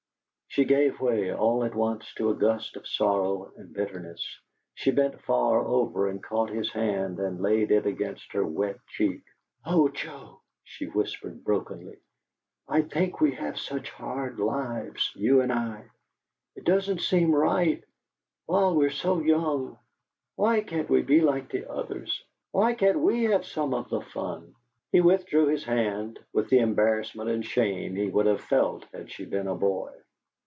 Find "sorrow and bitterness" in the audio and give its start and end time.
2.85-4.21